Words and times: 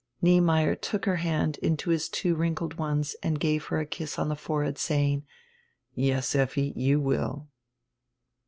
Niemeyer 0.19 0.73
took 0.75 1.05
her 1.05 1.17
hand 1.17 1.59
into 1.59 1.91
his 1.91 2.09
two 2.09 2.33
wrinkled 2.33 2.73
ones 2.79 3.15
and 3.21 3.39
gave 3.39 3.65
her 3.65 3.79
a 3.79 3.85
kiss 3.85 4.17
on 4.17 4.29
die 4.29 4.35
forehead, 4.35 4.79
saying: 4.79 5.27
"Yes, 5.93 6.33
Effi, 6.33 6.73
you 6.75 6.99
will." 6.99 7.49